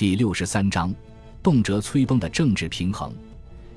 [0.00, 0.94] 第六十三章，
[1.42, 3.12] 动辄摧崩的政治平衡。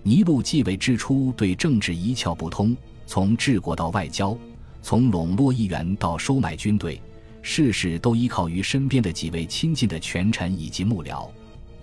[0.04, 2.74] 尼禄继位之初，对政治一窍不通，
[3.06, 4.38] 从治国到外交，
[4.82, 7.02] 从笼络议员到收买军队，
[7.42, 11.30] 事事都依靠于身边的几位亲近的权臣以及幕僚。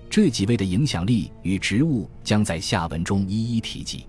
[0.08, 4.06] 这几位的影响力与职务将在下文中一一提及。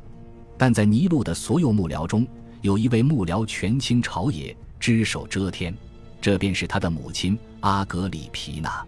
[0.57, 2.25] 但在尼禄的所有幕僚中，
[2.61, 5.75] 有一位幕僚权倾朝野，只手遮天，
[6.21, 8.81] 这便是他的母亲阿格里皮娜。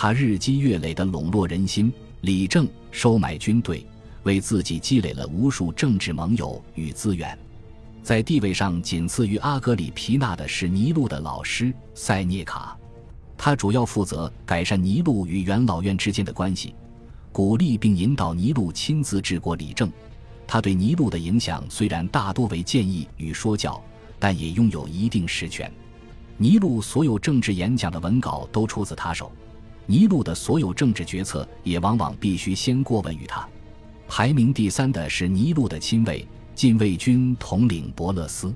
[0.00, 3.84] 他日积月累地笼络人心、理政、收买军队，
[4.22, 7.36] 为自己积累了无数政治盟友与资源。
[8.00, 12.78] 在地位上仅次于阿格里皮娜的是尼禄的老师塞涅卡，
[13.36, 16.76] 他主要负责改善尼禄与元老院之间的关系，
[17.32, 19.90] 鼓励并引导尼禄亲自治国理政。
[20.46, 23.82] 他对尼禄的影响虽然大多为建议与说教，
[24.20, 25.68] 但也拥有一定实权。
[26.36, 29.32] 尼禄所有政治演讲的文稿都出自他手。
[29.90, 33.48] 尼禄的所有政治决策也往往必须先过问于他。
[34.06, 38.54] 排名第三的是尼禄的亲卫禁卫军统领伯勒斯。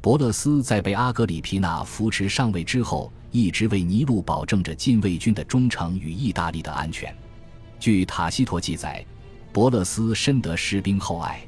[0.00, 7.14] 伯勒斯在被阿格里皮娜扶持上位之后，一直为尼禄保证着禁卫军的忠诚与意大利的安全。
[7.78, 9.04] 据塔西佗记载，
[9.52, 11.46] 伯勒斯深得士兵厚爱，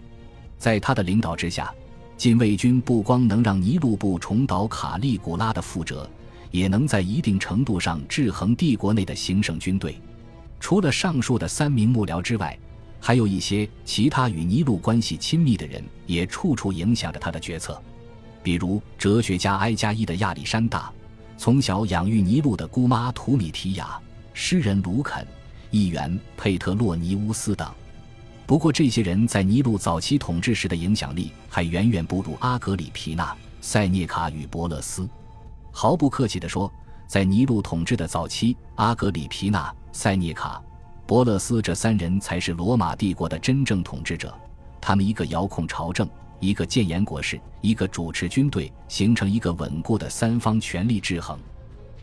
[0.58, 1.72] 在他的领导之下，
[2.18, 6.08] 禁卫军不光能让尼禄部重蹈卡利古拉的覆辙。
[6.54, 10.00] 也能在一定程度上制衡帝国内的行省军队。
[10.60, 12.56] 除了上述的三名幕僚之外，
[13.00, 17.82] 还有一些其他与尼禄关系亲密的人也处处影响着他的决策。
[18.40, 20.92] 比如哲学家埃加伊的亚历山大，
[21.36, 23.98] 从小养育尼禄的姑妈图米提亚，
[24.32, 25.26] 诗人卢肯，
[25.72, 27.68] 议员佩特洛尼乌斯等。
[28.46, 35.08] 不过，这些人在尼禄早期统治时的影响力还远远不如阿格里皮娜、塞涅卡与伯勒斯。
[35.76, 36.72] 毫不客气地说，
[37.04, 40.62] 在尼禄统治的早期，阿格里皮娜、塞涅卡、
[41.04, 44.32] 伯勒斯这三人才是罗马帝国的真正统治者。
[44.80, 46.08] 他们一个遥控朝政，
[46.38, 51.36] 一个谏言国事，一个主持军队，形成一个稳固的三方权力制衡。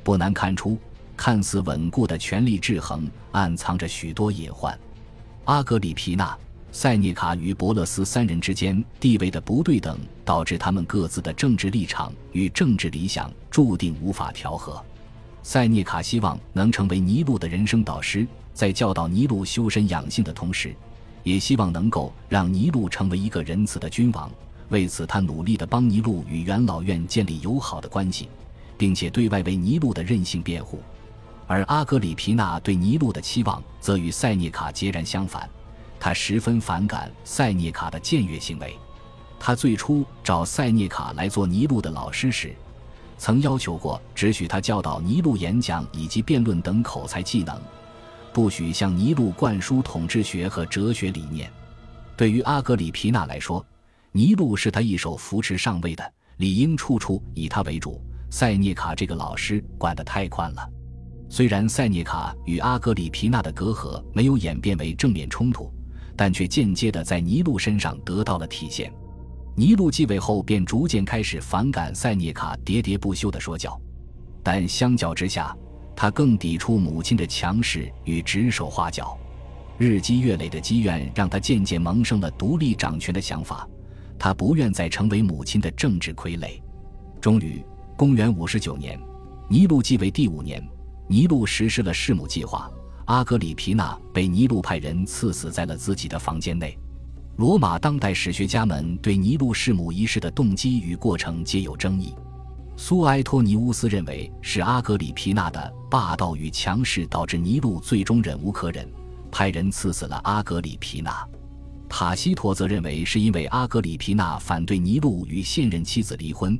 [0.04, 0.78] 不难看出，
[1.16, 4.78] 看似稳固的权力制衡暗藏着许多隐患。
[5.46, 6.38] 阿格里皮娜。
[6.74, 14.82] 塞涅卡与伯勒斯三人之间地位的不对等，导致他们各自的政治立场与政治理想注定无法调和。
[15.44, 20.74] 塞涅卡希望能成为尼禄的人生导师，在教导尼禄修身养性的同时，
[21.24, 24.32] 也希望能够让尼禄成为一个仁慈的君王。
[24.70, 28.30] 为此，他努力地帮尼禄与元老院建立友好的关系，
[28.78, 30.82] 并且对外为尼禄的任性辩护。
[31.48, 35.50] 而阿格里皮娜对尼禄的期望则与塞涅卡截然相反。
[36.02, 38.76] 他十分反感塞涅卡的僭越行为。
[39.40, 42.56] 他最初找塞涅卡来做尼禄的老师时，
[43.20, 47.62] 曾要求过只许他教导尼禄演讲以及辩论等口才技能，
[48.34, 51.52] 不许向尼禄灌输统治学和哲学理念。
[52.18, 53.64] 对于阿格里皮娜来说，
[54.12, 58.04] 尼禄是他一手扶持上位的，理应处处以他为主。
[58.32, 60.68] 塞涅卡这个老师管得太宽了。
[61.30, 65.72] 虽然塞涅卡与阿格里皮娜的隔阂没有演变为正面冲突。
[66.22, 68.94] 但却间接地在尼禄身上得到了体现。
[69.56, 73.76] 尼禄继位后，便逐渐开始反感塞涅卡喋喋不休的说教，
[74.44, 75.58] 但相较之下，
[75.96, 79.18] 他更抵触母亲的强势与指手画脚。
[79.80, 83.68] 日积月累的积怨让他渐渐萌生了独立掌权的想法。
[84.20, 86.62] 他不愿再成为母亲的政治傀儡。
[87.20, 87.66] 终于，
[87.98, 88.96] 公元五十九年，
[89.50, 90.64] 尼禄继位第五年，
[91.08, 92.70] 尼禄实施了弑母计划。
[93.12, 96.80] 阿格里皮娜被尼禄派人刺死在了自己的房间内。
[97.36, 102.16] 罗马当代史学家们对尼禄弑母一事的动机与过程皆有争议。
[102.78, 108.90] 苏埃托尼乌斯认为是阿格里皮娜的霸道与强势导致尼禄最终忍无可忍，
[109.30, 111.28] 派人刺死了阿格里皮娜。
[111.90, 116.58] 塔西佗则认为是因为阿格里皮娜反对尼禄与现任妻子离婚，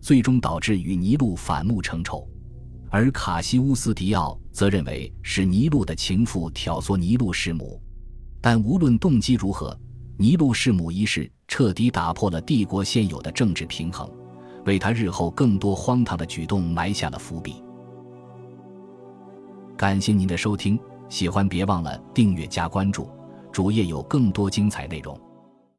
[0.00, 2.28] 最终导致与尼禄反目成仇。
[2.94, 7.80] 而卡西乌斯·迪奥则认为是尼禄的情妇挑唆尼禄弑母，
[8.38, 9.74] 但无论动机如何，
[10.18, 14.06] 尼禄弑母一事彻底打破了帝国现有的政治平衡，
[14.66, 17.64] 为他日后更多荒唐的举动埋下了伏笔。
[19.74, 20.78] 感谢您的收听，
[21.08, 23.08] 喜欢别忘了订阅加关注，
[23.50, 25.18] 主页有更多精彩内容。